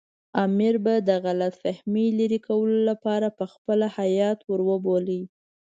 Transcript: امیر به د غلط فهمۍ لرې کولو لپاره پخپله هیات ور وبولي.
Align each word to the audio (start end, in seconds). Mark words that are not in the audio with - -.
امیر 0.45 0.75
به 0.85 0.93
د 1.09 1.09
غلط 1.25 1.53
فهمۍ 1.63 2.07
لرې 2.19 2.39
کولو 2.47 2.77
لپاره 2.89 3.27
پخپله 3.39 3.87
هیات 3.99 4.39
ور 4.49 4.61
وبولي. 4.69 5.21